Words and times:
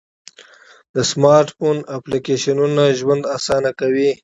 د 0.95 0.97
سمارټ 1.11 1.47
فون 1.57 1.77
اپلیکیشنونه 1.97 2.83
ژوند 2.99 3.23
آسانه 3.35 3.71
کوي. 3.79 4.11